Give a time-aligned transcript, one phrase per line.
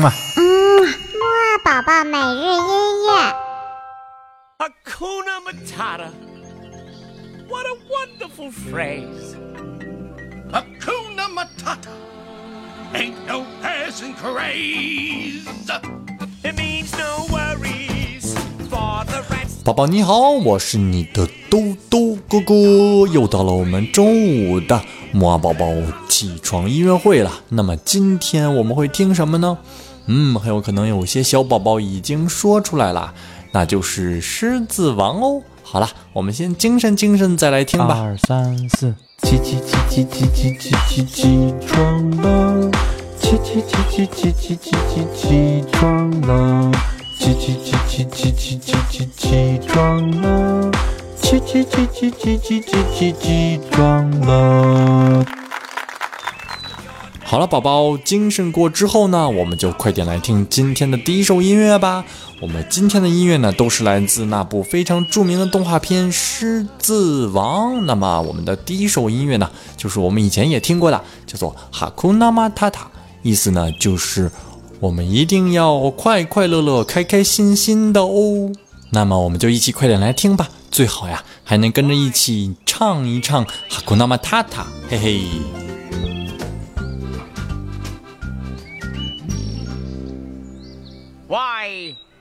[0.00, 0.12] 嘛。
[0.36, 0.42] 嗯，
[0.82, 3.34] 木二宝宝每日音乐。
[4.58, 6.10] Hakuna Matata.
[7.48, 9.36] What a wonderful phrase.
[10.50, 11.92] Hakuna Matata.
[12.94, 15.46] Ain't no passing craze.
[16.42, 18.34] It means no worries
[18.68, 19.62] for the rest.
[19.64, 22.54] 宝宝你好，我是你的兜兜哥哥，
[23.12, 24.82] 又到了我们中午的
[25.12, 25.66] 木二宝宝
[26.08, 27.32] 起床音乐会了。
[27.48, 29.58] 那么今天我们会听什么呢？
[30.06, 33.12] 嗯，很有可能有些小宝宝已经说出来了，
[33.52, 35.42] 那就是《狮子王》哦。
[35.62, 38.00] 好了，我们先精神精神，再来听吧。
[38.00, 42.70] 二三四，起起起起起起起起起床了，
[43.20, 46.72] 起起起起起起起起起床了，
[47.20, 50.70] 起起起起起起起起起床了，
[51.22, 54.99] 起起起起起起起起起床了。
[57.30, 62.04] 好了，宝宝精神过之后呢，我们就快点来听今天的第一首音乐吧。
[62.40, 67.76] 我们今天的音乐呢，都是来自那部非常著名的动画片《狮子王》。
[67.82, 72.86] 那么我们的第一首音乐呢，就是我们以前也听过的，叫做《哈库纳马塔塔》，
[73.22, 74.28] 意思呢就是
[74.80, 78.50] 我们一定要快快乐乐、开开心心的哦。
[78.90, 85.69] 那么我们就一起快点来听吧，最好呀还能跟着一起唱一唱《哈库纳马塔塔》，嘿嘿。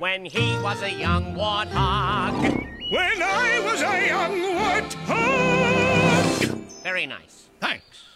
[0.00, 2.42] When he was a young warthog.
[2.90, 6.46] When I was a young warthog.
[6.82, 7.50] Very nice.
[7.60, 8.06] Thanks.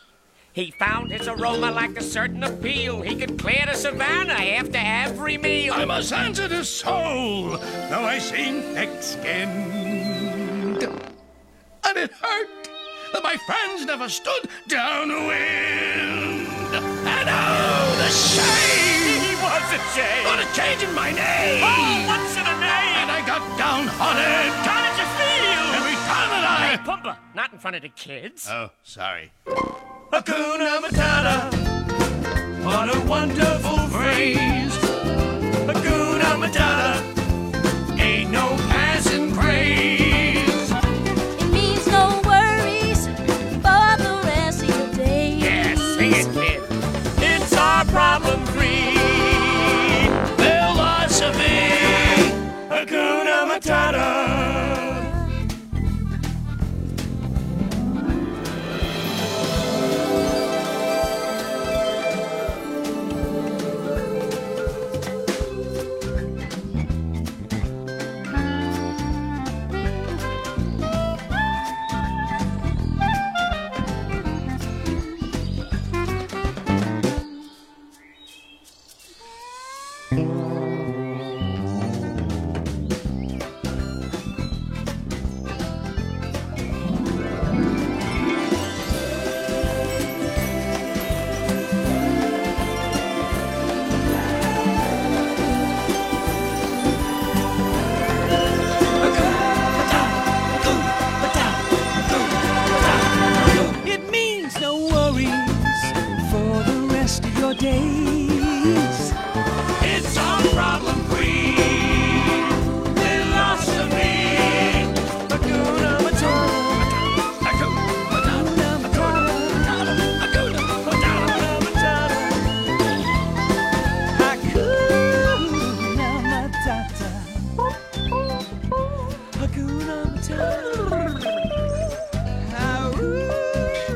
[0.54, 3.02] He found his aroma like a certain appeal.
[3.02, 5.74] He could clear the savannah after every meal.
[5.74, 10.84] I'm a sensitive soul, though I seem thick-skinned.
[10.84, 12.48] And it hurt
[13.12, 16.48] that my friends never stood downwind.
[17.06, 18.93] And oh, the shame!
[19.74, 20.24] A shame.
[20.24, 21.60] What a change in my name!
[21.64, 22.94] Oh, what's in a name?
[23.02, 24.52] And I got downhearted.
[24.62, 25.64] How did you feel?
[25.74, 26.86] Every time that Hey, I...
[26.86, 28.46] Pumba, not in front of the kids.
[28.48, 29.32] Oh, sorry.
[30.12, 31.50] Hakuna Matata.
[32.64, 34.73] What a wonderful phrase.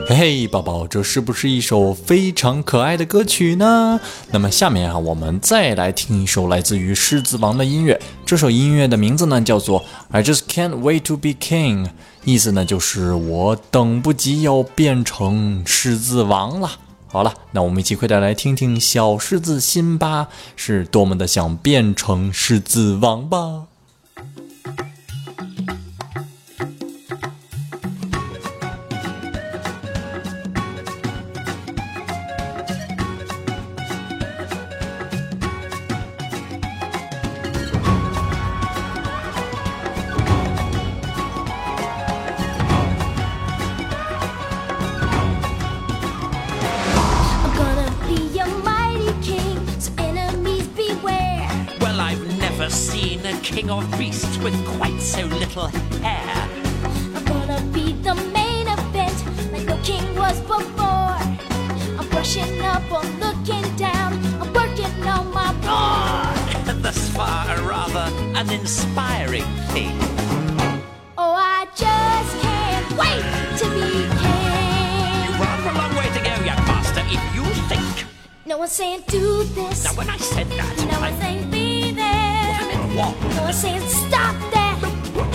[0.06, 4.00] 嘿 嘿，宝宝，这是不是一首非常可爱的歌曲呢？
[4.30, 8.00] 那么下面啊，我们再来听一首来自于《狮子王》的音乐。
[8.24, 11.84] 这首音乐的名字呢叫做《I Just Can't Wait to Be King》，
[12.24, 16.70] 意思呢就是我等不及要变成狮子王了。
[17.08, 23.64] 好了，那我们一起快点来听听小狮子辛巴是多么的想变成狮子王吧。
[53.42, 55.66] king of beasts with quite so little
[56.02, 56.48] hair.
[57.14, 61.18] I'm gonna be the main event, like the king was before.
[61.98, 66.74] I'm brushing up, I'm looking down, I'm working on my roar.
[66.82, 69.96] Thus far, a rather uninspiring thing.
[71.16, 73.24] Oh, I just can't wait
[73.58, 73.90] to be
[74.22, 74.58] king.
[75.24, 78.06] You've got a long way to go, young master, if you think.
[78.46, 79.84] No one's saying do this.
[79.84, 81.12] Now, when I said that, no I...
[81.20, 81.50] saying
[83.00, 83.12] I?
[83.36, 84.78] No one's saying stop that.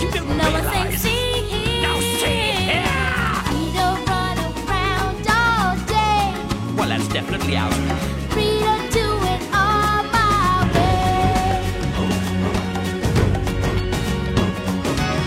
[0.00, 1.82] You don't No one's saying see here.
[1.82, 2.92] Now see here.
[3.52, 4.36] We don't run
[4.68, 6.24] around all day.
[6.76, 7.72] Well, that's definitely out.
[8.32, 11.62] Free to do it all my way.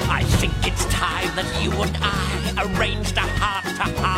[0.10, 2.16] I think it's time that you and I
[2.66, 4.17] arranged a heart to heart.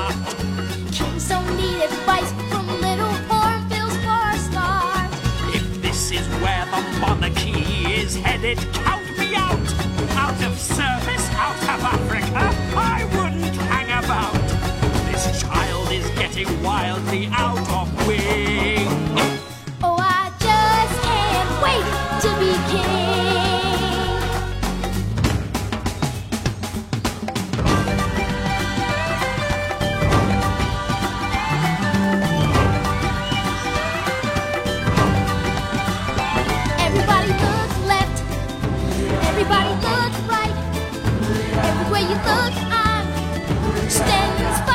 [8.56, 9.60] Headed, count me out.
[10.18, 12.44] Out of service, out of Africa,
[12.76, 14.34] I wouldn't hang about.
[15.12, 17.49] This child is getting wildly out
[39.60, 40.56] Everybody look right.
[41.68, 44.69] Everywhere you look, I'm standing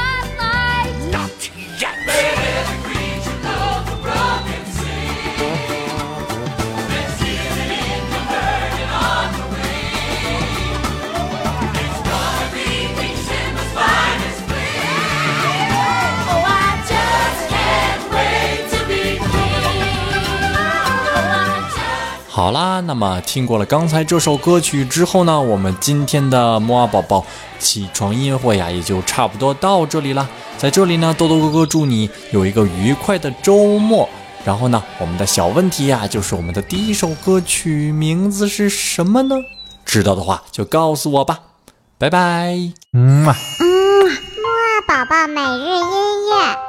[22.35, 27.25] 好啦，那么听过了刚才这首歌曲之后呢，我们今天的摩尔宝宝
[27.61, 30.29] 起床音乐会呀，也就差不多到这里了。
[30.59, 34.09] 在这里呢，豆豆哥哥祝你有一个愉快的周末。
[34.45, 39.37] 然后呢，我们的小问题呀，就是我们的第一首歌曲名字是什么呢？
[39.85, 41.39] 知道的话就告诉我吧。
[41.99, 42.59] 拜拜。
[42.95, 43.33] 嗯嘛。
[43.61, 46.64] 木二宝宝每日音乐。